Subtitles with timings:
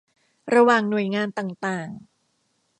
[0.53, 1.89] ระหว่างหน่วยงานต่างต่าง